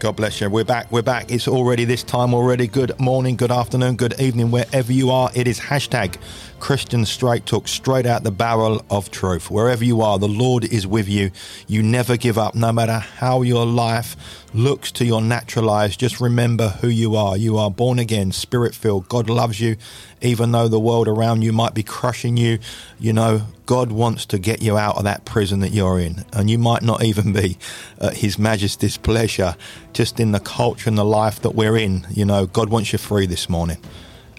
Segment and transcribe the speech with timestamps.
[0.00, 0.48] God bless you.
[0.48, 0.90] We're back.
[0.90, 1.30] We're back.
[1.30, 2.66] It's already this time already.
[2.66, 5.30] Good morning, good afternoon, good evening, wherever you are.
[5.34, 6.16] It is hashtag
[6.58, 9.50] Christian Straight Talk, straight out the barrel of truth.
[9.50, 11.32] Wherever you are, the Lord is with you.
[11.66, 14.16] You never give up, no matter how your life
[14.54, 15.98] looks to your natural eyes.
[15.98, 17.36] Just remember who you are.
[17.36, 19.06] You are born again, spirit filled.
[19.06, 19.76] God loves you,
[20.22, 22.58] even though the world around you might be crushing you.
[22.98, 26.24] You know, God wants to get you out of that prison that you're in.
[26.32, 27.56] And you might not even be
[28.00, 29.54] at His Majesty's pleasure,
[29.92, 32.04] just in the culture and the life that we're in.
[32.10, 33.76] You know, God wants you free this morning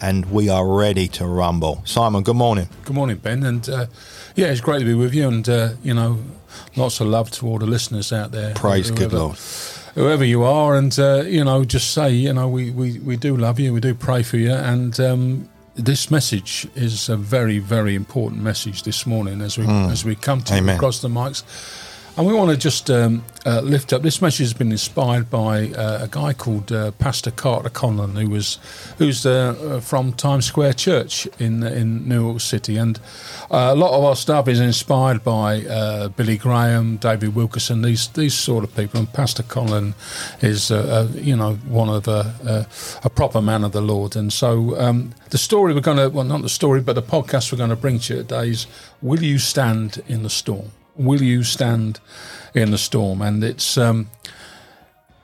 [0.01, 1.81] and we are ready to rumble.
[1.85, 2.67] Simon, good morning.
[2.83, 3.43] Good morning, Ben.
[3.43, 3.85] And uh,
[4.35, 5.29] yeah, it's great to be with you.
[5.29, 6.19] And, uh, you know,
[6.75, 8.53] lots of love to all the listeners out there.
[8.53, 9.37] Praise whoever, good Lord.
[9.95, 10.75] Whoever you are.
[10.75, 13.73] And, uh, you know, just say, you know, we, we, we do love you.
[13.73, 14.51] We do pray for you.
[14.51, 19.91] And, um, this message is a very, very important message this morning as we mm.
[19.91, 21.43] as we come to across the mics.
[22.17, 24.01] And we want to just um, uh, lift up.
[24.01, 28.29] This message has been inspired by uh, a guy called uh, Pastor Carter Conlon, who
[28.29, 28.59] was
[28.97, 32.99] who's uh, uh, from Times Square Church in in New York City, and
[33.49, 38.33] uh, a lot of our stuff is inspired by Billy Graham, David Wilkerson, these these
[38.33, 38.99] sort of people.
[38.99, 39.93] And Pastor Conlon
[40.41, 40.69] is,
[41.15, 42.67] you know, one of a,
[43.05, 44.17] a proper man of the Lord.
[44.17, 47.53] And so um, the story we're going to, well, not the story, but the podcast
[47.53, 48.67] we're going to bring to you today is:
[49.01, 50.71] Will you stand in the storm?
[50.95, 51.99] Will you stand
[52.53, 53.21] in the storm?
[53.21, 54.09] And it's um,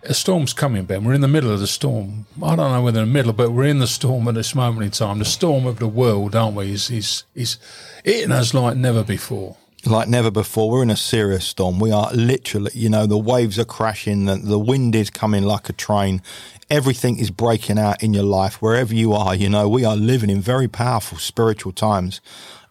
[0.04, 1.04] a storm's coming, Ben.
[1.04, 2.26] We're in the middle of the storm.
[2.42, 4.86] I don't know whether in the middle, but we're in the storm at this moment
[4.86, 5.20] in time.
[5.20, 6.72] The storm of the world, aren't we?
[6.72, 7.58] Is is is
[8.04, 9.58] hitting us like never before.
[9.86, 10.70] Like never before.
[10.70, 11.80] We're in a serious storm.
[11.80, 15.70] We are literally, you know, the waves are crashing, the, the wind is coming like
[15.70, 16.22] a train.
[16.70, 19.34] Everything is breaking out in your life, wherever you are.
[19.36, 22.20] You know, we are living in very powerful spiritual times.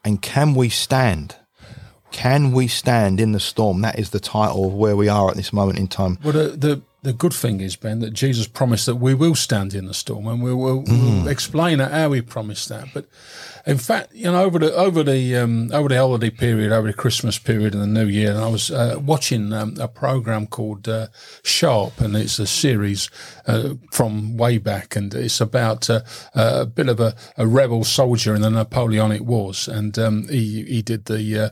[0.04, 1.36] And can we stand?
[2.16, 3.82] Can we stand in the storm?
[3.82, 6.18] That is the title of where we are at this moment in time.
[6.24, 9.74] Well, the, the, the good thing is, Ben, that Jesus promised that we will stand
[9.74, 11.22] in the storm, and we will mm.
[11.22, 12.88] we'll explain how he promised that.
[12.92, 13.06] But
[13.64, 16.92] in fact, you know, over the over the um, over the holiday period, over the
[16.92, 20.88] Christmas period and the New Year, and I was uh, watching um, a program called
[20.88, 21.06] uh,
[21.44, 23.08] Sharpe, and it's a series
[23.46, 26.00] uh, from way back, and it's about uh,
[26.34, 30.82] a bit of a, a, rebel soldier in the Napoleonic Wars, and um, he he
[30.82, 31.48] did the uh,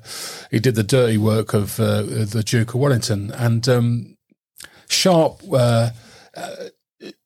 [0.50, 3.68] he did the dirty work of uh, the Duke of Wellington, and
[4.84, 5.42] um, Sharpe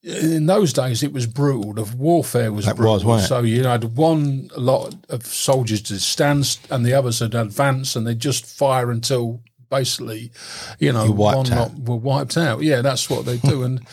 [0.02, 1.72] in those days it was brutal.
[1.72, 3.08] The warfare was that brutal.
[3.08, 7.96] Was, so you had one lot of soldiers to stand, and the others had advanced,
[7.96, 10.32] and they just fire until basically,
[10.78, 12.62] you know, one lot were wiped out.
[12.62, 13.62] Yeah, that's what they do.
[13.62, 13.86] and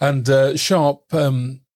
[0.00, 1.71] and uh, Sharpe um, uh,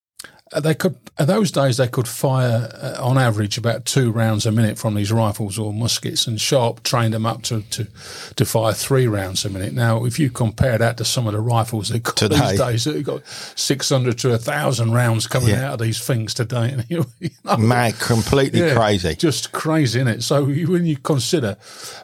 [0.55, 4.53] they could in those days they could fire uh, on average about two rounds a
[4.53, 7.89] minute from these rifles or muskets and Sharpe trained them up to, to,
[8.37, 11.41] to fire three rounds a minute now if you compare that to some of the
[11.41, 12.51] rifles they've got today.
[12.51, 15.67] these days they've got 600 to 1000 rounds coming yeah.
[15.67, 17.05] out of these things today and you
[17.45, 21.57] know, mad completely yeah, crazy just crazy in it so when you consider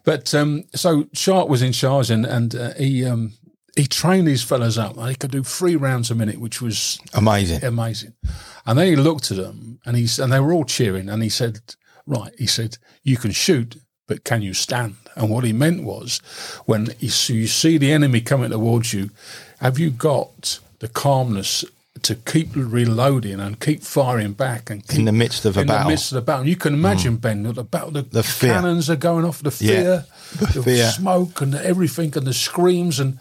[0.05, 3.35] but um, so Sharpe was in charge and, and uh, he um,
[3.77, 4.97] he trained these fellas up.
[4.97, 8.15] They could do three rounds a minute, which was amazing, amazing.
[8.67, 11.09] And then he looked at them, and he's and they were all cheering.
[11.09, 11.61] And he said,
[12.07, 16.19] "Right," he said, "You can shoot, but can you stand?" And what he meant was,
[16.67, 19.11] when you see the enemy coming towards you,
[19.61, 21.65] have you got the calmness
[22.03, 25.67] to keep reloading and keep firing back and keep, in the midst of a in
[25.67, 25.85] battle.
[25.85, 26.49] the midst of the battle.
[26.49, 27.21] You can imagine, mm.
[27.21, 30.03] Ben, the battle, the, the, the cannons are going off, the fear, yeah.
[30.39, 30.91] the, the fear.
[30.91, 33.19] smoke, and everything, and the screams, and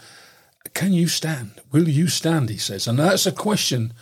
[0.74, 1.52] can you stand?
[1.72, 2.50] Will you stand?
[2.50, 2.88] He says.
[2.88, 3.94] And that's a question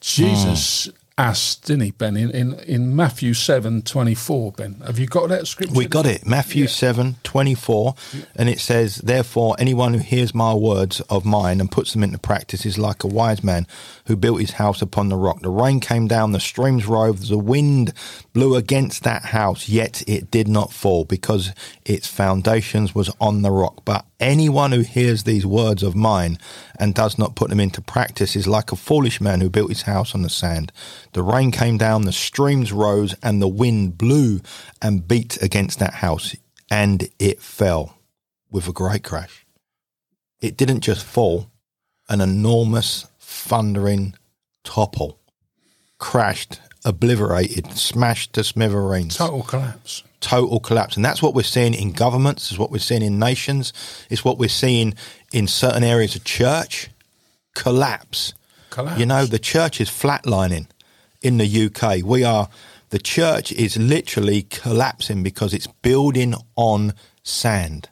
[0.00, 0.90] Jesus hmm.
[1.18, 4.74] Asked, didn't he, Ben, in, in, in Matthew 7 24, Ben?
[4.86, 5.74] Have you got that scripture?
[5.74, 6.24] We got it.
[6.24, 6.68] Matthew yeah.
[6.70, 7.94] 7 24.
[8.36, 12.18] And it says, Therefore, anyone who hears my words of mine and puts them into
[12.18, 13.66] practice is like a wise man
[14.06, 15.40] who built his house upon the rock.
[15.40, 17.92] The rain came down, the streams rose, the wind
[18.32, 21.52] blew against that house, yet it did not fall because
[21.84, 23.84] its foundations was on the rock.
[23.84, 26.38] But anyone who hears these words of mine
[26.78, 29.82] and does not put them into practice is like a foolish man who built his
[29.82, 30.72] house on the sand.
[31.12, 34.40] The rain came down, the streams rose, and the wind blew
[34.82, 36.36] and beat against that house,
[36.70, 37.98] and it fell
[38.50, 39.46] with a great crash.
[40.40, 41.50] It didn't just fall,
[42.08, 44.14] an enormous, thundering
[44.64, 45.18] topple
[45.98, 49.16] crashed, obliterated, smashed to smithereens.
[49.16, 50.96] Total collapse total collapse.
[50.96, 53.72] And that's what we're seeing in governments, is what we're seeing in nations,
[54.10, 54.94] it's what we're seeing
[55.32, 56.90] in certain areas of church.
[57.54, 58.34] Collapse.
[58.70, 58.98] Collapse.
[58.98, 60.66] You know, the church is flatlining
[61.22, 62.04] in the UK.
[62.04, 62.48] We are,
[62.90, 67.88] the church is literally collapsing because it's building on sand.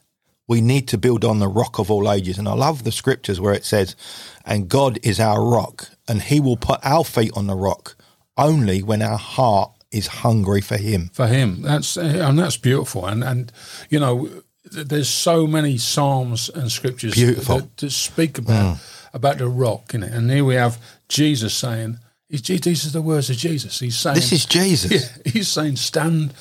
[0.48, 2.38] We need to build on the rock of all ages.
[2.38, 3.96] And I love the scriptures where it says,
[4.44, 7.96] and God is our rock, and he will put our feet on the rock
[8.36, 11.10] only when our heart is hungry for him.
[11.12, 11.62] for him.
[11.62, 13.06] That's and that's beautiful.
[13.06, 13.50] And and
[13.88, 14.28] you know,
[14.64, 17.58] there's so many psalms and scriptures Beautiful.
[17.58, 19.08] that, that speak about mm.
[19.14, 20.12] about the rock in it.
[20.12, 24.16] And here we have Jesus saying, is "These are the words of Jesus." He's saying,
[24.16, 24.92] This is Jesus.
[24.92, 26.34] Yeah, he's saying, "Stand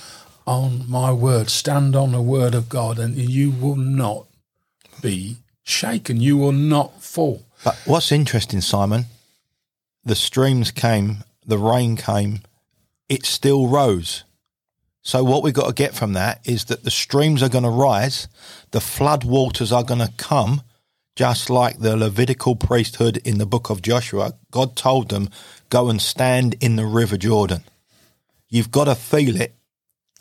[0.46, 1.50] on my word.
[1.50, 4.26] Stand on the word of God, and you will not
[5.02, 6.22] be shaken.
[6.22, 9.06] You will not fall." But what's interesting, Simon,
[10.04, 12.42] the streams came, the rain came,
[13.10, 14.24] it still rose.
[15.02, 17.70] So what we've got to get from that is that the streams are going to
[17.70, 18.28] rise,
[18.72, 20.62] the flood waters are going to come,
[21.16, 24.34] just like the Levitical priesthood in the book of Joshua.
[24.52, 25.30] God told them,
[25.70, 27.64] go and stand in the river Jordan.
[28.50, 29.56] You've got to feel it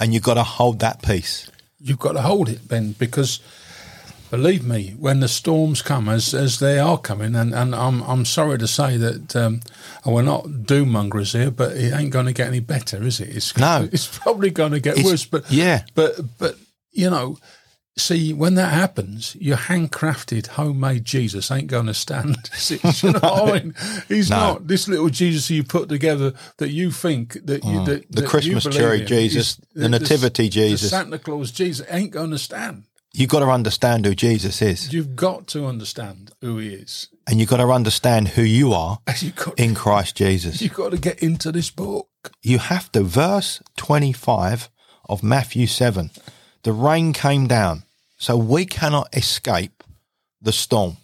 [0.01, 1.51] and you've got to hold that peace.
[1.79, 3.41] you've got to hold it, Ben, because
[4.31, 8.25] believe me, when the storms come, as as they are coming, and, and I'm I'm
[8.25, 9.61] sorry to say that um,
[10.07, 13.29] we're not doom mongers here, but it ain't going to get any better, is it?
[13.37, 13.89] It's No.
[13.93, 15.25] it's probably going to get It's- worse.
[15.27, 15.85] But yeah.
[15.95, 16.57] but but
[16.93, 17.39] you know.
[17.97, 22.51] See, when that happens, your handcrafted, homemade Jesus ain't going to stand.
[22.69, 23.75] you know I mean?
[24.09, 24.37] He's No.
[24.37, 28.07] not this little Jesus you put together that you think that you that, Mm.
[28.11, 29.07] The that Christmas cherry in.
[29.07, 30.81] Jesus, the nativity Jesus.
[30.83, 32.83] the Santa Claus Jesus ain't going to stand.
[33.13, 37.07] You've got to understand who Jesus is You've got to understand who he is.
[37.29, 38.99] and you've got to understand who you are
[39.37, 40.61] got, in Christ Jesus.
[40.61, 42.09] you've got to get into this book.
[42.43, 44.69] You have to, verse 25
[45.09, 46.11] of Matthew 7,
[46.65, 47.84] the rain came down,
[48.17, 49.83] so we cannot escape
[50.41, 50.97] the storm.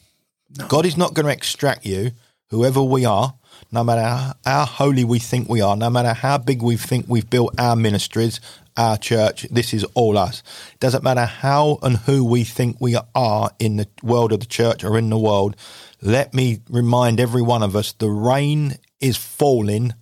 [0.68, 2.12] God is not going to extract you,
[2.48, 3.34] whoever we are,
[3.72, 7.06] no matter how, how holy we think we are, no matter how big we think
[7.08, 8.40] we've built our ministries,
[8.76, 10.42] our church, this is all us.
[10.72, 14.46] It doesn't matter how and who we think we are in the world of the
[14.46, 15.56] church or in the world.
[16.02, 19.94] Let me remind every one of us the rain is falling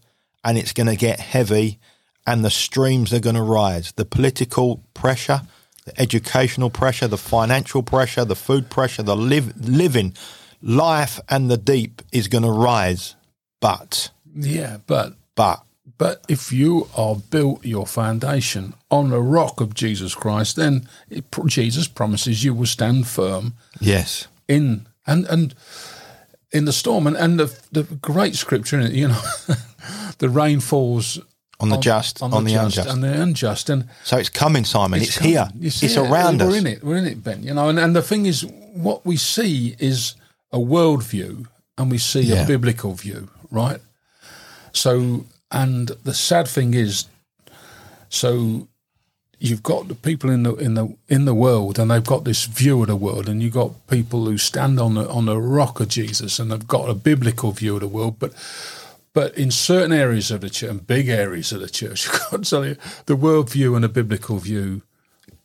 [0.44, 1.78] and it's going to get heavy
[2.26, 3.92] and the streams are going to rise.
[3.92, 5.42] The political pressure,
[5.88, 10.14] the educational pressure, the financial pressure, the food pressure, the live, living
[10.62, 13.16] life and the deep is going to rise.
[13.60, 15.62] But, Yeah, but but,
[15.96, 21.24] but if you are built your foundation on the rock of Jesus Christ, then it,
[21.46, 25.54] Jesus promises you will stand firm yes, in and and
[26.52, 27.06] in the storm.
[27.06, 29.22] And and the the great scripture, you know,
[30.18, 31.20] the rain falls
[31.60, 32.88] on the just, on, the, just unjust.
[32.88, 35.00] and the unjust, and so it's coming, Simon.
[35.00, 35.46] It's, here.
[35.46, 35.64] coming.
[35.66, 36.02] It's, here.
[36.04, 36.56] around We're us.
[36.56, 36.84] in it.
[36.84, 37.42] We're in it, Ben.
[37.42, 40.14] You know, and, and the thing is, what we see is
[40.52, 41.46] a worldview,
[41.76, 42.44] and we see Yeah.
[42.44, 43.80] a biblical view, right?
[44.72, 47.06] So, and the sad thing is,
[48.08, 48.68] so
[49.40, 52.44] you've got the people in the in the in the world, and they've got this
[52.44, 55.80] view of the world, and you've got people who stand on the on the rock
[55.80, 58.32] of Jesus, and they've got a biblical view of the world, but.
[59.18, 62.50] But in certain areas of the church, and big areas of the church, got to
[62.50, 62.76] tell you,
[63.06, 64.82] the worldview and the biblical view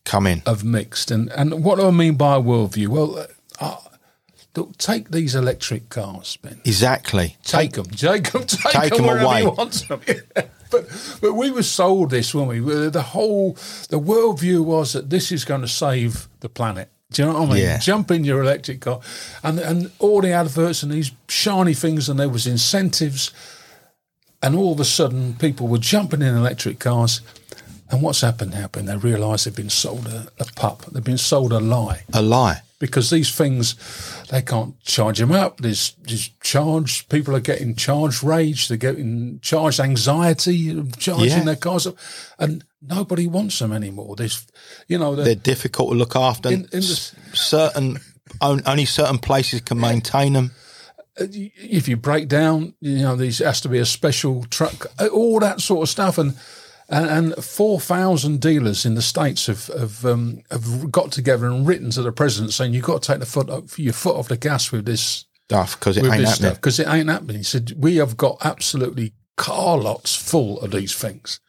[0.05, 0.43] Come in.
[0.45, 1.09] of mixed.
[1.09, 2.87] And and what do I mean by a worldview?
[2.89, 3.25] Well,
[3.59, 3.77] uh,
[4.55, 6.61] look, take these electric cars, Ben.
[6.65, 7.37] Exactly.
[7.43, 9.41] Take them, take them, take, Take 'em them wherever away.
[9.41, 10.01] you want them.
[10.69, 12.59] but but we were sold this, weren't we?
[12.89, 13.53] The whole
[13.89, 16.89] the worldview was that this is going to save the planet.
[17.11, 17.63] Do you know what I mean?
[17.63, 17.79] Yeah.
[17.79, 18.99] Jump in your electric car,
[19.41, 23.31] and and all the adverts and these shiny things, and there was incentives,
[24.43, 27.21] and all of a sudden people were jumping in electric cars.
[27.89, 28.67] And what's happened now?
[28.69, 30.83] Ben, they realise they've been sold a, a pup.
[30.91, 32.61] They've been sold a lie A lie.
[32.79, 33.75] because these things
[34.31, 35.57] they can't charge them up.
[35.59, 37.07] There's, there's charge.
[37.09, 38.67] People are getting charged rage.
[38.67, 41.43] They're getting charged anxiety, charging Yeah.
[41.43, 41.95] their cars up,
[42.39, 44.15] and nobody wants them anymore.
[44.15, 44.43] There's,
[44.87, 46.49] you know, They're the, difficult to look after.
[46.49, 47.99] In- in the- certain,
[48.41, 50.51] on- only certain places can maintain them.
[51.17, 55.39] If you break down, you know, there has to be a special truck, uh, all
[55.39, 56.37] that sort of stuff, and.
[56.89, 61.65] And, and four thousand dealers in the states have have, um, have got together and
[61.65, 64.27] written to the president saying you've got to take the foot off, your foot off
[64.27, 66.53] the gas with this Stuff because it ain't happening.
[66.53, 67.37] because it ain't happening.
[67.37, 71.39] He said we have got absolutely car lots full of these things.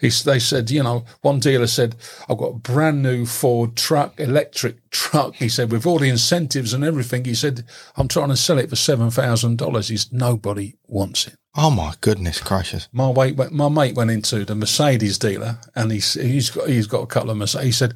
[0.00, 1.96] He, they said, you know, one dealer said,
[2.28, 5.36] I've got a brand new Ford truck, electric truck.
[5.36, 7.64] He said, with all the incentives and everything, he said,
[7.96, 9.88] I'm trying to sell it for seven thousand dollars.
[9.88, 11.36] He's nobody wants it.
[11.56, 12.88] Oh my goodness gracious!
[12.92, 16.88] My mate, went, my mate went into the Mercedes dealer, and he's he's got he's
[16.88, 17.66] got a couple of Mercedes.
[17.66, 17.94] He said,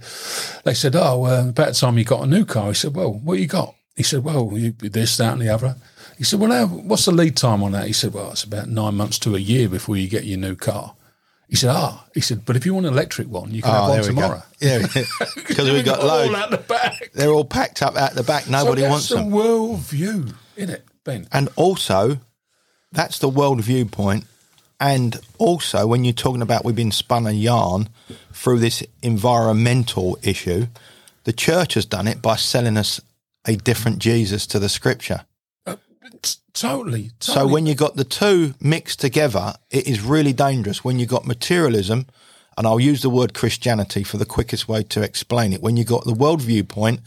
[0.64, 2.68] they said, oh, uh, about time you got a new car.
[2.68, 3.74] He said, well, what you got?
[3.96, 5.74] He said, well, you, this, that, and the other.
[6.18, 7.86] He said, well, what's the lead time on that?
[7.86, 10.56] He said, well, it's about nine months to a year before you get your new
[10.56, 10.94] car.
[11.48, 13.92] He said, ah, he said, but if you want an electric one, you can Oh,
[13.92, 14.42] have one tomorrow.
[14.60, 14.66] go.
[14.66, 14.86] Yeah,
[15.36, 16.34] because we've got all loads.
[16.34, 17.10] out the back.
[17.14, 18.50] They're all packed up at the back.
[18.50, 19.30] Nobody so wants that's them.
[19.30, 21.26] the world view, isn't it, Ben?
[21.32, 22.18] And also,
[22.92, 24.24] that's the world viewpoint.
[24.80, 27.88] And also, when you're talking about we've been spun a yarn
[28.32, 30.66] through this environmental issue,
[31.24, 33.00] the church has done it by selling us
[33.46, 35.24] a different Jesus to the scripture.
[36.52, 40.82] Totally, So when you got the two mixed together, it is really dangerous.
[40.82, 42.06] When you got materialism,
[42.56, 45.62] and I'll use the word Christianity for the quickest way to explain it.
[45.62, 47.00] When you got the world viewpoint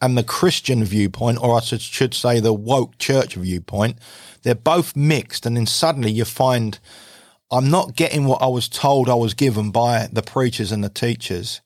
[0.00, 3.98] and the Christian viewpoint, or I should, should say the woke church viewpoint,
[4.42, 6.78] they're both mixed, and then suddenly you find
[7.50, 10.88] I'm not getting what I was told I was given by the preachers and the
[10.88, 11.60] teachers.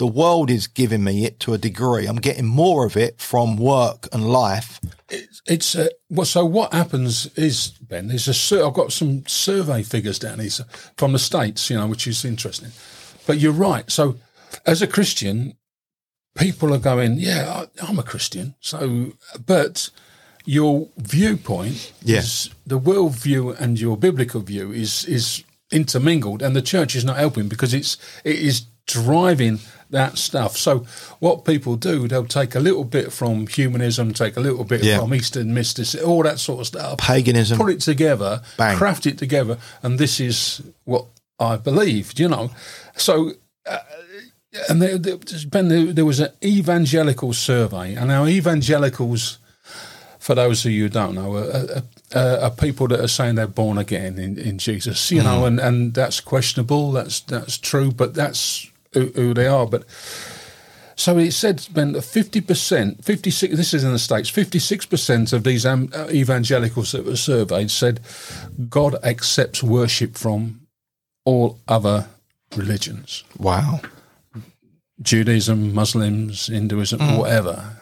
[0.00, 2.06] The world is giving me it to a degree.
[2.06, 4.80] I'm getting more of it from work and life.
[5.10, 8.08] it's, it's uh, well, so what happens is Ben.
[8.08, 10.50] There's a sur- I've got some survey figures down here
[10.96, 12.70] from the states, you know, which is interesting.
[13.26, 13.90] But you're right.
[13.90, 14.16] So
[14.64, 15.58] as a Christian,
[16.34, 17.42] people are going, yeah,
[17.80, 18.54] I, I'm a Christian.
[18.60, 19.12] So,
[19.46, 19.90] but
[20.46, 22.20] your viewpoint Yeah.
[22.20, 27.04] is the world view and your biblical view is is intermingled, and the church is
[27.04, 29.58] not helping because it's it is driving
[29.90, 30.56] that stuff.
[30.56, 30.86] So
[31.18, 35.00] what people do, they'll take a little bit from humanism, take a little bit Yeah.
[35.00, 37.58] from Eastern mysticism, all that sort of stuff, Paganism.
[37.58, 38.76] put it together, Bang.
[38.76, 41.06] craft it together, and this is what
[41.38, 42.20] I believed.
[42.20, 42.50] You know,
[42.96, 43.32] so
[43.66, 43.78] uh,
[44.68, 45.46] and there, there, there's
[45.94, 49.38] there, was an evangelical survey, and now evangelicals,
[50.18, 51.82] for those of you who don't know, are,
[52.14, 55.46] are, are, people that are saying they're born again in, in Jesus, you know, mm.
[55.46, 56.90] and, and that's questionable.
[56.90, 59.66] That's that's true, but that's who, who they are.
[59.66, 59.84] But
[60.96, 63.56] so it said, Ben, fifty percent, fifty six.
[63.56, 64.28] This is in the states.
[64.28, 68.00] Fifty six percent of these uh, evangelicals that were surveyed said
[68.68, 70.60] God accepts worship from
[71.24, 72.08] all other
[72.56, 73.24] religions.
[73.38, 73.80] Wow.
[75.00, 77.76] Judaism, Muslims, Hinduism, whatever.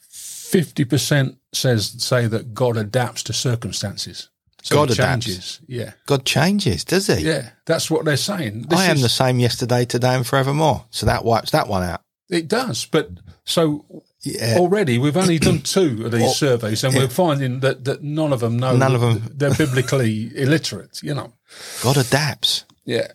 [0.00, 4.30] Fifty percent says say that God adapts to circumstances.
[4.62, 5.24] So God he adapts.
[5.26, 5.60] changes.
[5.66, 7.24] Yeah, God changes, does he?
[7.24, 7.50] yeah.
[7.66, 8.66] That's what they're saying.
[8.68, 10.84] This I am is- the same yesterday, today, and forevermore.
[10.90, 12.02] So that wipes that one out.
[12.28, 13.10] It does, but
[13.44, 13.84] so
[14.22, 14.56] Yeah.
[14.58, 18.32] already we've only done two of these Well, surveys, and we're finding that, that none
[18.32, 18.76] of them know.
[18.76, 21.00] None of them- They're biblically illiterate.
[21.02, 21.32] You know.
[21.82, 22.64] God adapts.
[22.84, 23.08] Yeah.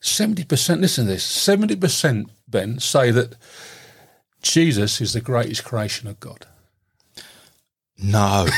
[0.00, 0.80] Seventy percent.
[0.80, 1.24] Listen to this.
[1.24, 3.34] Seventy percent, Ben, say that
[4.42, 6.46] Jesus is the greatest creation of God.
[7.98, 8.46] No.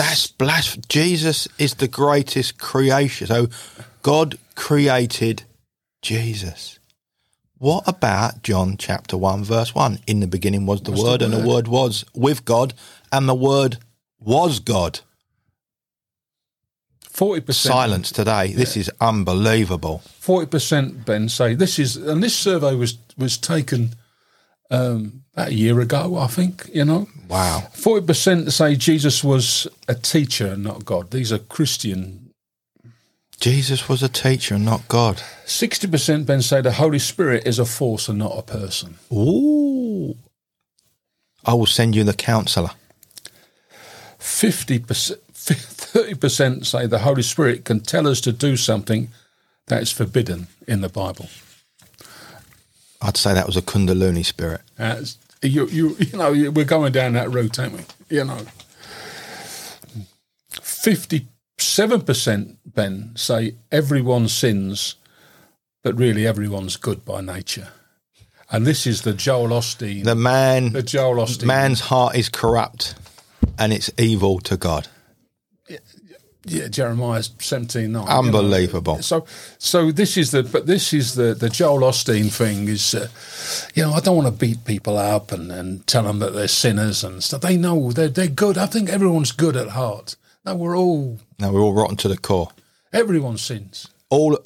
[0.00, 0.84] That's blasphemy.
[0.88, 3.26] Jesus is the greatest creation.
[3.26, 3.48] So
[4.00, 5.42] God created
[6.00, 6.78] Jesus.
[7.58, 9.98] What about John chapter 1, verse 1?
[10.06, 11.46] In the beginning was the Was the Word, and the Word.
[11.46, 12.72] Word was with God,
[13.12, 13.76] and the Word
[14.18, 15.00] was God.
[17.02, 17.74] Forty percent.
[17.74, 18.54] Silence today.
[18.54, 20.00] This is unbelievable.
[20.18, 23.90] Forty percent, Ben, say this is, and this survey was was taken
[24.70, 26.68] um, about a year ago, I think.
[26.72, 27.68] You know, Wow.
[27.74, 31.10] forty percent say Jesus was a teacher, not God.
[31.10, 32.26] These are Christian.
[33.40, 35.22] Jesus was a teacher and not God.
[35.46, 38.96] Sixty percent, Ben, say the Holy Spirit is a force and not a person.
[39.12, 40.16] Ooh.
[41.44, 42.70] I will send you the counselor.
[44.18, 49.08] Fifty percent, thirty percent say the Holy Spirit can tell us to do something
[49.68, 51.28] that is forbidden in the Bible.
[53.02, 54.60] I'd say that was a Kundalini spirit.
[54.78, 55.02] Uh,
[55.42, 57.80] you, you, you know, you- we're going down that route, aren't we?
[58.16, 58.38] You know,
[60.60, 64.96] fifty-seven percent, Ben, say everyone sins,
[65.82, 67.68] but really everyone's good by nature.
[68.50, 70.04] And this is the Joel Osteen.
[70.04, 71.44] The man, the Joel Osteen.
[71.46, 72.94] man's heart is corrupt,
[73.58, 74.88] and it's evil to God.
[76.44, 78.08] Yeah, Jeremiah seventeen nine.
[78.08, 79.02] Unbelievable.
[79.02, 79.26] So,
[79.58, 83.08] so this is the, but this is the the Joel Osteen thing is, uh,
[83.74, 86.48] you know, I don't want to beat people up and, and tell them that they're
[86.48, 87.42] sinners and stuff.
[87.42, 88.56] They know they're they're good.
[88.58, 90.16] I think everyone's good at heart.
[90.46, 92.48] No, we're all No, we're all rotten to the core.
[92.92, 93.88] everyone sins.
[94.08, 94.38] All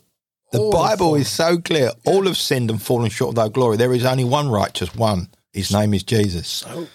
[0.52, 1.90] the All Bible is so clear.
[2.04, 3.76] All have sinned and fallen short of thy glory.
[3.76, 5.28] There is only one righteous, one.
[5.52, 6.48] His name is Jesus.
[6.48, 6.88] So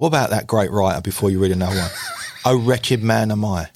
[0.00, 1.90] What about that great writer before you read another one?
[2.46, 3.68] oh, wretched man am I.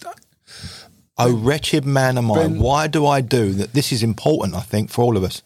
[1.18, 2.46] Oh, wretched man am I.
[2.46, 3.74] Why do I do that?
[3.74, 5.42] This is important, I think, for all of us.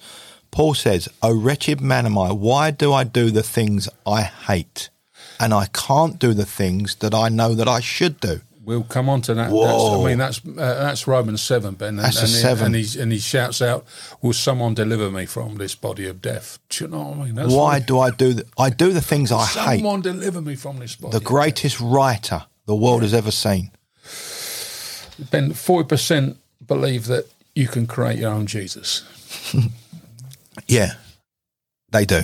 [0.52, 2.30] Paul says, Oh, wretched man am I.
[2.30, 4.88] Why do I do the things I hate?
[5.40, 8.42] And I can't do the things that I know that I should do.
[8.68, 9.50] We'll come on to that.
[9.50, 11.88] That's, I mean, that's uh, that's Romans seven, Ben.
[11.88, 12.66] And, That's a and, he- seven.
[12.66, 13.84] and he and he shouts out,
[14.22, 17.34] "Will someone deliver me from this body of death?" Do you know what I mean?
[17.34, 18.46] That's Why do I do that?
[18.58, 19.78] I do the things I hate.
[19.78, 21.10] someone deliver me from this body?
[21.12, 21.28] The of death.
[21.32, 23.70] greatest writer the world has ever seen.
[25.30, 29.02] Ben, forty percent believe that you can create your own Jesus,
[30.68, 30.92] Yeah,
[31.90, 32.22] they do.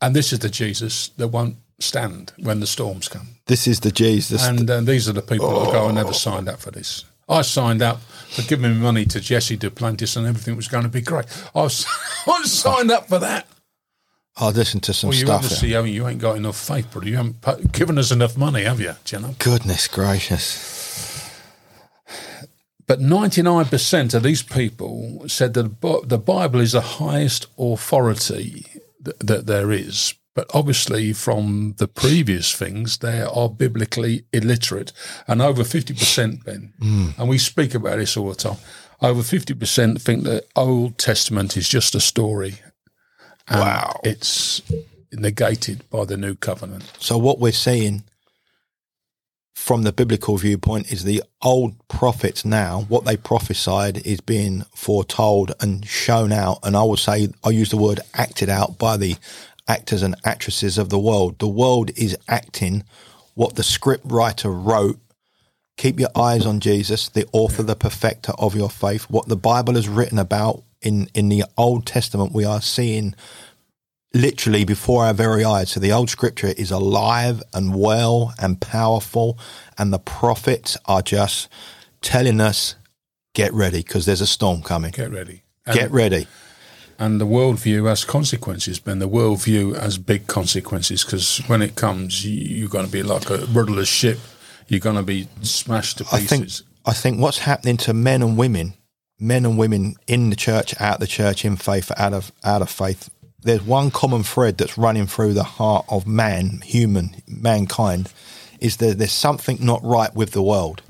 [0.00, 3.28] and this is the Jesus that won't stand when the storms come.
[3.46, 4.46] This is the Jesus.
[4.46, 7.04] And uh, these are the people that go, I never signed up for this.
[7.28, 11.00] I signed up for giving money to Jesse Duplantis and everything was going to be
[11.00, 11.26] great.
[11.54, 11.84] I was,
[12.26, 13.46] I was signed up for that.
[14.38, 15.42] I'll listen to some Well, you stuff.
[15.44, 17.08] obviously haven't, you ain't got enough faith, brother.
[17.08, 18.94] You haven't given us enough money, have you?
[19.18, 19.34] Know?
[19.38, 21.32] Goodness gracious.
[22.86, 28.66] But 99% of these people said that the Bible is the highest authority
[29.04, 30.14] th- that there is.
[30.36, 34.92] But obviously, from the previous things, they are biblically illiterate.
[35.26, 37.08] And over 50%, Ben, hmm.
[37.18, 38.58] and we speak about this all the time,
[39.00, 42.56] over 50% think the Old Testament is just a story.
[43.48, 44.00] And Wow.
[44.04, 44.60] It's
[45.10, 46.92] negated by the new covenant.
[46.98, 48.04] So what we're seeing
[49.54, 55.54] from the biblical viewpoint is the old prophets now, what they prophesied is being foretold
[55.60, 56.58] and shown out.
[56.62, 59.16] And I would say, I use the word acted out by the
[59.68, 61.38] actors and actresses of the world.
[61.38, 62.84] The world is acting
[63.34, 64.98] what the script writer wrote.
[65.76, 69.10] Keep your eyes on Jesus, the author, the perfecter of your faith.
[69.10, 73.14] What the Bible has written about in, in the Old Testament, we are seeing
[74.14, 75.70] literally before our very eyes.
[75.70, 79.38] So the old scripture is alive and well and powerful,
[79.76, 81.48] and the prophets are just
[82.00, 82.76] telling us,
[83.34, 84.92] get ready because there's a storm coming.
[84.92, 85.42] Get ready.
[85.66, 86.26] And, Get ready.
[86.98, 88.98] And the worldview has consequences, Ben.
[88.98, 93.30] The worldview has big consequences because when it comes, you, you're going to be like
[93.30, 94.18] a rudderless ship.
[94.68, 96.22] You're going to be smashed to pieces.
[96.22, 96.50] I think.
[96.88, 98.74] I think what's happening to men and women,
[99.18, 102.70] men and women in the church, out the church, in faith, out of out of
[102.70, 103.10] faith.
[103.40, 108.12] There's one common thread that's running through the heart of man, human, mankind,
[108.60, 110.82] is that there's something not right with the world.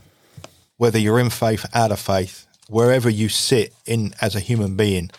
[0.77, 5.11] Whether you're in faith, out of faith, wherever you sit in as a human being,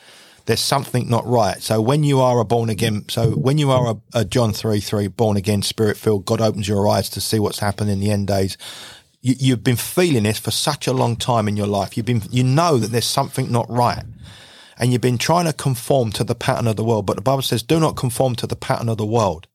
[0.48, 1.62] there's something not right.
[1.62, 4.80] So when you are a born again, so when you are a, a John 3
[4.80, 8.12] 3 born again, spirit filled, God opens your eyes to see what's happening in the
[8.12, 8.58] end days.
[9.22, 11.98] You, you've been feeling this for such a long time in your life.
[11.98, 14.04] You've been, you know that there's something not right.
[14.80, 17.06] And you've been trying to conform to the pattern of the world.
[17.06, 19.48] But the Bible says, do not conform to the pattern of the world.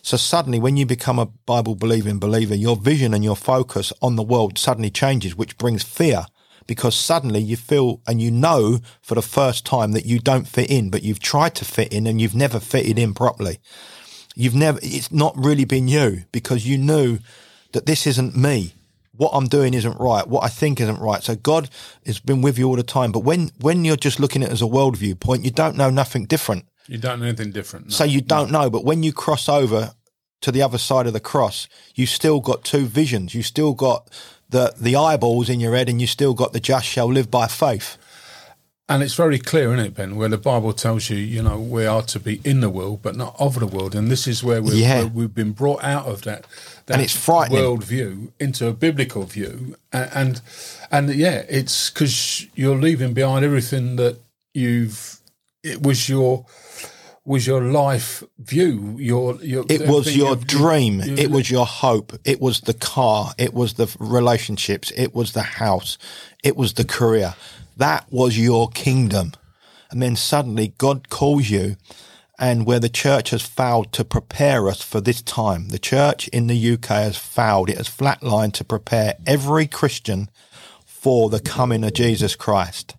[0.00, 4.16] So suddenly, when you become a Bible believing believer, your vision and your focus on
[4.16, 6.26] the world suddenly changes, which brings fear
[6.66, 10.70] because suddenly you feel and you know for the first time that you don't fit
[10.70, 13.58] in, but you've tried to fit in and you've never fitted in properly.
[14.34, 17.18] You've never, it's not really been you because you knew
[17.72, 18.74] that this isn't me.
[19.14, 20.26] What I'm doing isn't right.
[20.26, 21.22] What I think isn't right.
[21.22, 21.68] So God
[22.06, 23.12] has been with you all the time.
[23.12, 25.90] But when, when you're just looking at it as a world viewpoint, you don't know
[25.90, 26.64] nothing different.
[26.88, 27.86] You don't know anything different.
[27.86, 27.90] no.
[27.90, 29.92] So you don't know, but when you cross over
[30.40, 33.34] to the other side of the cross, you still got two visions.
[33.34, 34.10] You still got
[34.52, 37.46] the the eyeballs in your head, and you still got the just shall live by
[37.48, 37.98] faith.
[38.88, 41.86] And it's very clear, isn't it, Ben, where the Bible tells you, you know, we
[41.86, 43.94] are to be in the world, but not of the world.
[43.94, 45.04] And this is where, we're, Yeah.
[45.04, 46.44] we've been brought out of that,
[46.86, 47.60] that And it's frightening.
[47.62, 49.76] world view into a biblical view.
[49.92, 50.40] And, and,
[50.90, 54.18] and yeah, it's because you're leaving behind everything that
[54.52, 55.20] you've,
[55.62, 56.44] it was your,
[57.24, 58.96] was your life view.
[58.98, 61.00] Your, your It was your dream.
[61.00, 62.12] It was your hope.
[62.24, 63.32] It was the car.
[63.38, 64.92] It was the relationships.
[64.96, 65.98] It was the house.
[66.42, 67.34] It was the career.
[67.76, 69.32] That was your kingdom.
[69.90, 71.76] And then suddenly God calls you
[72.38, 76.48] and where the church has failed to prepare us for this time, the church in
[76.48, 77.70] the UK has failed.
[77.70, 80.28] It has flatlined to prepare every Christian
[80.84, 82.96] for the coming of Jesus Christ.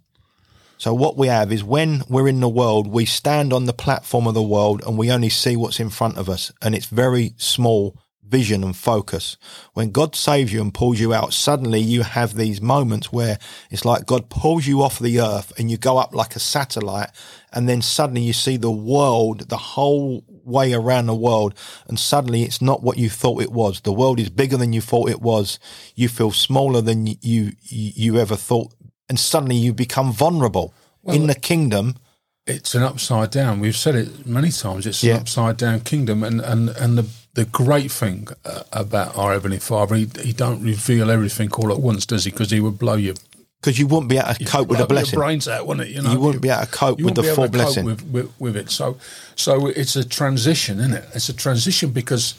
[0.83, 4.27] So what we have is when we're in the world, we stand on the platform
[4.27, 6.51] of the world and we only see what's in front of us.
[6.61, 9.37] And it's very small vision and focus.
[9.75, 13.39] When God saves you and pulls you out, suddenly you have these moments where
[13.71, 17.11] it's like God pulls you off the earth and you go up like a satellite.
[17.53, 21.53] And then suddenly you see the world, the whole way around the world.
[21.87, 23.79] And suddenly it's not what you thought it was.
[23.79, 25.59] The world is bigger than you thought it was.
[25.95, 28.73] You feel smaller than you, you, you ever thought.
[29.13, 30.73] And suddenly you become vulnerable
[31.05, 31.97] in the kingdom.
[32.47, 33.59] it's an upside down.
[33.59, 34.87] We've said it many times.
[34.87, 39.33] It's an upside down kingdom, and and and the the great thing uh, about our
[39.33, 42.31] heavenly Father, he, he don't reveal everything all at once, does he?
[42.31, 43.13] Because he would blow you
[43.61, 45.19] Because you wouldn't be able to cope with the blow your blessing.
[45.19, 45.93] brains out, wouldn't it?
[45.95, 47.85] You know, You wouldn't be able to cope with the full blessing.
[47.85, 48.69] with, with, with it.
[48.71, 48.97] So,
[49.35, 51.05] so it's a transition, isn't it?
[51.15, 52.33] It's a transition because,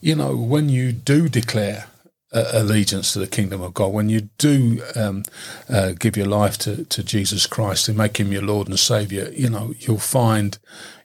[0.00, 1.86] you know, when you do declare
[2.32, 5.24] uh, allegiance to the kingdom of God, when you do um,
[5.68, 9.30] uh, give your life to, to Jesus Christ and make him your Lord and Savior,
[9.32, 10.58] you know, you'll find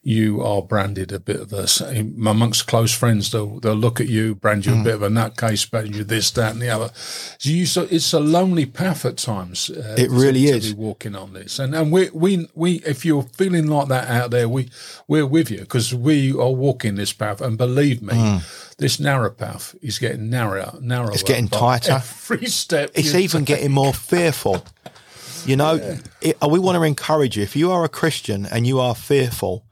[0.06, 1.66] you are branded a bit of a,
[1.98, 4.82] amongst close friends, they'll, they'll look at you, brand you mm.
[4.82, 6.90] a bit of a nutcase, brand you this, that, and the other.
[6.94, 9.70] So you, so it's a lonely path at times.
[9.70, 10.70] Uh, it really to, is.
[10.72, 11.58] To be walking on this.
[11.58, 14.70] And, and we, we, we, if you're feeling like that out there, we,
[15.08, 17.40] we're with you because we are walking this path.
[17.40, 21.12] And believe me, mm this narrow path is getting narrower, narrower.
[21.12, 21.94] It's getting tighter.
[21.94, 22.92] Every step.
[22.94, 24.64] It's even getting more fearful.
[25.46, 25.98] You know, yeah.
[26.22, 27.44] it, we want to encourage you.
[27.44, 29.66] If you are a Christian and you are fearful,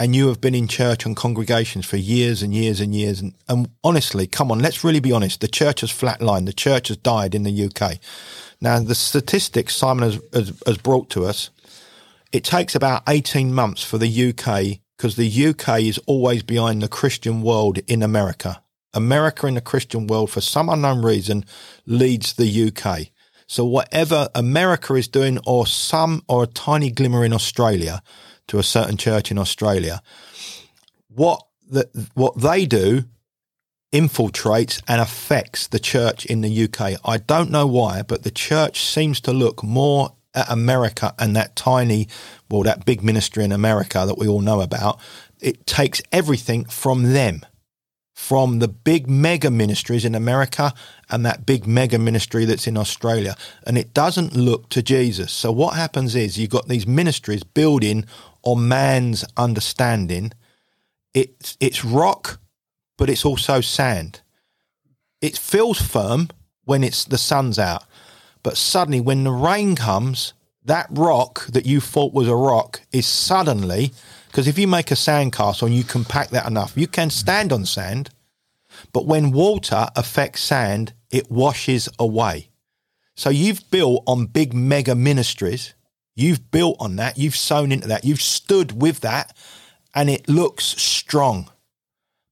[0.00, 3.34] and you have been in church and congregations for years and years and years, and,
[3.48, 5.42] and honestly, come on, let's really be honest.
[5.42, 6.46] The church has flatlined.
[6.46, 7.98] The church has died in the UK.
[8.62, 11.50] Now, the statistics Simon has, has, has brought to us,
[12.32, 16.88] it takes about 18 months for the UK because the UK is always behind the
[16.88, 18.62] Christian world in America.
[18.92, 21.46] America in the Christian world, for some unknown reason,
[21.86, 23.06] leads the UK.
[23.46, 28.02] So whatever America is doing, or some, or a tiny glimmer in Australia,
[28.48, 30.02] to a certain church in Australia,
[31.08, 33.04] what the, what they do
[33.94, 37.00] infiltrates and affects the church in the UK.
[37.06, 41.56] I don't know why, but the church seems to look more at America and that
[41.56, 42.08] tiny,
[42.50, 45.00] well, that big ministry in America that we all know about,
[45.40, 47.44] it takes everything from them,
[48.14, 50.72] from the big mega ministries in America
[51.08, 53.36] and that big mega ministry that's in Australia.
[53.66, 55.32] And it doesn't look to Jesus.
[55.32, 58.04] So what happens is you've got these ministries building
[58.42, 60.32] on man's understanding.
[61.14, 62.38] It's, it's rock,
[62.96, 64.20] but it's also sand.
[65.20, 66.28] It feels firm
[66.64, 67.84] when it's the sun's out
[68.42, 73.06] but suddenly, when the rain comes, that rock that you thought was a rock is
[73.06, 73.92] suddenly,
[74.28, 77.64] because if you make a sandcastle and you compact that enough, you can stand on
[77.64, 78.10] sand.
[78.92, 82.50] But when water affects sand, it washes away.
[83.16, 85.74] So you've built on big mega ministries.
[86.14, 87.18] You've built on that.
[87.18, 88.04] You've sown into that.
[88.04, 89.36] You've stood with that
[89.94, 91.50] and it looks strong.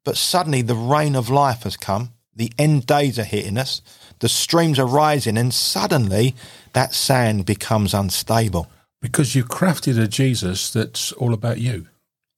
[0.05, 2.13] But suddenly the rain of life has come.
[2.39, 3.83] The end days are hitting us
[4.21, 6.35] the streams are rising, and suddenly
[6.73, 8.71] that sand becomes unstable.
[9.01, 11.87] Because you crafted a Jesus that's all about you.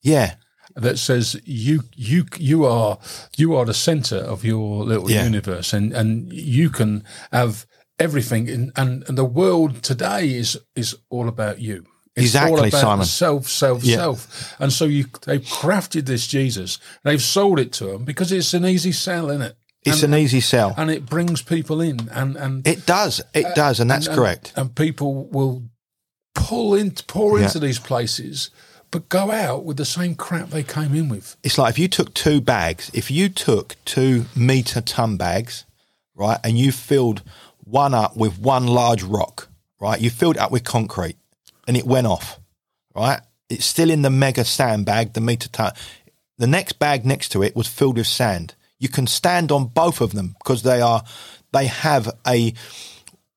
[0.02, 0.34] Yeah.
[0.76, 2.98] That says you you you are
[3.36, 5.24] you are the center of your little yeah.
[5.24, 7.66] universe, and and you can have
[7.98, 8.48] everything.
[8.48, 11.86] In, and and the world today is is all about you.
[12.14, 13.06] It's exactly, all about Simon.
[13.06, 13.96] Self, self, yeah.
[13.96, 14.54] self.
[14.60, 16.78] And so you they've crafted this Jesus.
[17.02, 19.56] They've sold it to them because it's an easy sell, isn't it?
[19.84, 23.46] It's and, an easy sell, and it brings people in, and and it does, it
[23.46, 24.52] uh, does, and that's and, correct.
[24.54, 25.62] And, people will
[26.34, 27.46] pull in, pour yeah.
[27.46, 28.50] into these places,
[28.90, 31.34] but go out with the same crap they came in with.
[31.42, 35.64] It's like if you took two bags, if you took two meter ton bags,
[36.14, 37.22] right, and you filled
[37.64, 39.48] one up with one large rock,
[39.80, 41.16] right, you filled it up with concrete,
[41.66, 42.38] and it went off,
[42.94, 43.20] right.
[43.48, 45.72] It's still in the mega sand bag, the meter ton.
[46.36, 50.00] The next bag next to it was filled with sand you can stand on both
[50.00, 51.04] of them because they are
[51.52, 52.52] they have a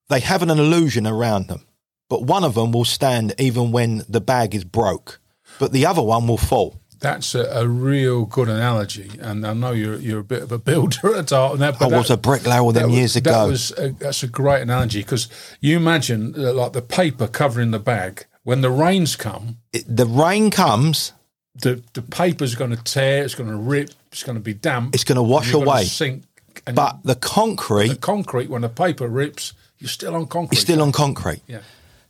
[0.10, 1.66] they have an illusion around them.
[2.10, 5.20] But one of them will stand even when the bag is broke,
[5.60, 6.80] but the other one will fall.
[7.00, 10.58] That's a, a real good analogy, and I know you're you're a bit of a
[10.58, 11.60] builder at heart.
[11.60, 13.32] That, I was a bricklayer all them years ago.
[13.32, 15.28] That was a, that's a great analogy because
[15.60, 19.58] you imagine uh, like the paper covering the bag when the rains come.
[19.74, 21.12] It, the rain comes.
[21.56, 23.24] The the paper's going to tear.
[23.24, 24.94] It's going to rip it's going to be damp.
[24.94, 25.86] It's going to wash away.
[25.86, 26.24] Sink.
[26.66, 30.58] But the concrete, the concrete, when the paper rips, you're still on concrete.
[30.58, 31.42] You're still on concrete.
[31.48, 31.62] Yeah.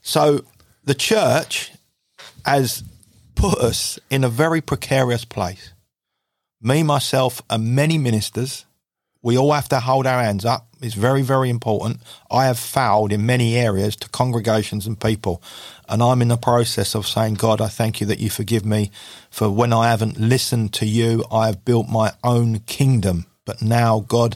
[0.02, 0.44] So
[0.84, 1.72] the church
[2.46, 2.84] has
[3.36, 5.72] put us in a very precarious place.
[6.62, 8.66] Me, myself, and many ministers,
[9.24, 10.68] we all have to hold our hands up.
[10.82, 12.02] It's very, very important.
[12.30, 15.42] I have failed in many areas to congregations and people.
[15.88, 18.92] And I'm in the process of saying, God, I thank you that you forgive me
[19.32, 23.26] for when I haven't listened to you, I have built my own kingdom.
[23.46, 24.36] But now God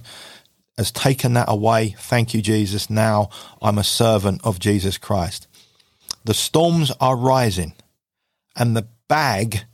[0.78, 1.95] has taken that away.
[2.00, 2.89] Thank you, Jesus.
[2.89, 3.30] Now
[3.62, 5.47] I'm a servant of Jesus Christ.
[6.23, 7.73] The storms are rising
[8.56, 9.65] and the bag,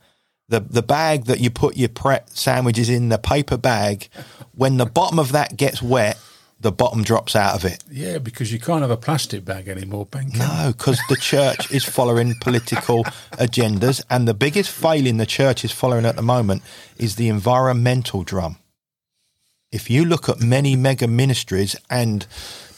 [0.54, 4.08] the, the bag that you put your Pret sandwiches in, the paper bag,
[4.54, 6.20] when the bottom of that gets wet,
[6.60, 7.84] the bottom drops out of it.
[7.90, 10.30] Yeah, because you can't have a plastic bag anymore, Ben.
[10.36, 15.72] No, because the church is following political agendas, and the biggest failing the church is
[15.72, 16.62] following at the moment
[17.00, 18.58] is the environmental drum.
[19.72, 22.28] If you look at many mega ministries and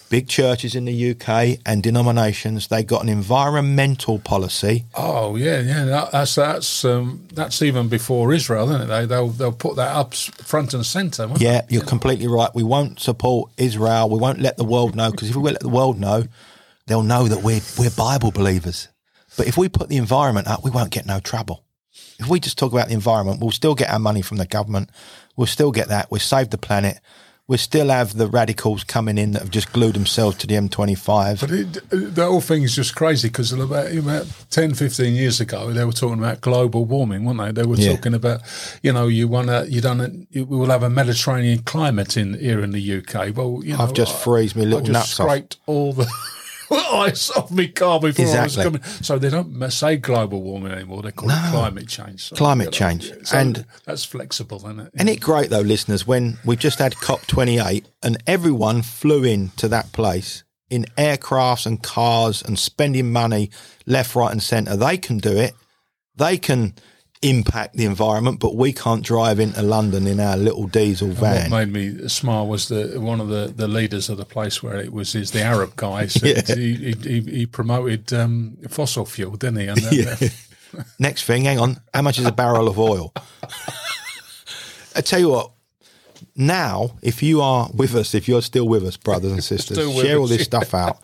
[0.09, 4.85] big churches in the UK and denominations, they got an environmental policy.
[4.93, 5.85] Oh yeah, yeah.
[5.85, 8.85] That, that's that's um, that's even before Israel, isn't it?
[8.85, 11.29] They they'll they'll put that up front and centre.
[11.37, 11.75] Yeah, they?
[11.75, 12.49] you're completely right.
[12.53, 14.09] We won't support Israel.
[14.09, 16.25] We won't let the world know because if we let the world know,
[16.87, 18.87] they'll know that we're we're Bible believers.
[19.37, 21.63] But if we put the environment up, we won't get no trouble.
[22.19, 24.89] If we just talk about the environment, we'll still get our money from the government.
[25.35, 26.09] We'll still get that.
[26.09, 26.99] We'll save the planet.
[27.47, 31.41] We'll still have the radicals coming in that have just glued themselves to the M25.
[31.41, 35.71] But it, the whole thing is just crazy because about, about 10, 15 years ago,
[35.71, 37.61] they were talking about global warming, weren't they?
[37.61, 37.91] They were Yeah.
[37.95, 38.41] talking about,
[38.81, 42.61] you know, you want to, you don't, we will have a Mediterranean climate in here
[42.63, 43.35] in the UK.
[43.37, 45.59] Well, you know, I've just I- freeze me I little just nuts off.
[45.67, 46.11] all the
[46.71, 48.83] ice off my car before I was coming.
[48.83, 52.29] So they don't say global warming anymore; they call it climate change.
[52.29, 53.11] So, Climate change.
[53.23, 54.91] So And- that's flexible, isn't it?
[54.95, 59.67] Isn't it great though, listeners, when we've just had COP28 and everyone flew in to
[59.69, 63.49] that place in aircrafts and cars and spending money
[63.85, 64.75] left, right, and centre?
[64.75, 65.53] They can do it.
[66.15, 66.73] They can
[67.21, 71.49] impact the environment, but we can't drive into London in our little diesel van What
[71.49, 71.71] van.
[71.71, 74.91] made me smile was the one of the, the leaders of the place where it
[74.91, 76.07] was is the Arab guy.
[76.07, 79.67] Said he, he, he promoted um, fossil fuel, didn't he?
[79.67, 80.17] And then,
[80.73, 80.83] Yeah.
[80.99, 81.77] Next thing, hang on.
[81.93, 83.13] How much is a barrel of oil?
[84.95, 85.51] I tell you what.
[86.35, 90.17] Now, if you are with us, if you're still with us, brothers and sisters, share
[90.17, 90.97] all this stuff out.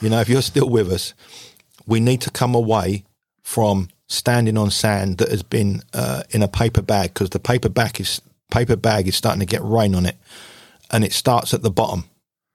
[0.00, 1.14] You know, if you're still with us,
[1.86, 3.04] we need to come away
[3.42, 7.68] from standing on sand that has been uh, in a paper bag because the paper
[7.68, 10.16] bag is paper bag is starting to get rain on it,
[10.90, 12.04] and it starts at the bottom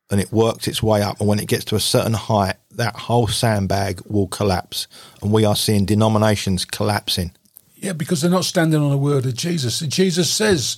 [0.09, 1.19] and it works its way up.
[1.19, 4.87] And when it gets to a certain height, that whole sandbag will collapse.
[5.21, 7.31] And we are seeing denominations collapsing.
[7.75, 9.79] yeah, because they're not standing on the word of Jesus.
[9.79, 10.77] Jesus says,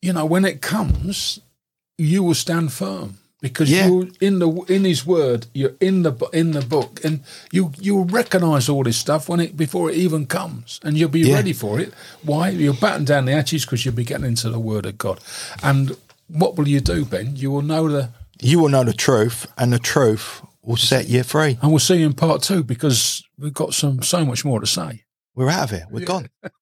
[0.00, 1.40] you know, when it comes,
[1.98, 3.88] you will stand firm because Yeah.
[3.88, 5.46] you're in the in His Word.
[5.52, 9.54] You're in the in the book, and you you'll recognise all this stuff when it
[9.56, 11.34] before it even comes, and you'll be Yeah.
[11.34, 11.92] ready for it.
[12.22, 12.48] Why?
[12.48, 15.20] You'll batten down the hatches because you'll be getting into the Word of God.
[15.62, 15.94] And
[16.28, 17.36] what will you do, Ben?
[17.36, 18.08] You will know the
[18.40, 21.58] You will know the truth, and the truth will set you free.
[21.60, 24.66] And we'll see you in part two because we've got some so much more to
[24.66, 25.02] say.
[25.34, 25.86] We're out of here.
[25.90, 26.28] We're gone.